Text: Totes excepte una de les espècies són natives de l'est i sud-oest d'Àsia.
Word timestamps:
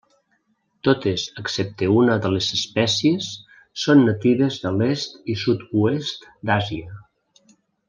Totes 0.87 1.25
excepte 1.41 1.89
una 1.95 2.15
de 2.23 2.31
les 2.35 2.47
espècies 2.59 3.29
són 3.83 4.03
natives 4.09 4.59
de 4.65 4.73
l'est 4.81 5.23
i 5.35 5.37
sud-oest 5.45 6.27
d'Àsia. 6.51 6.99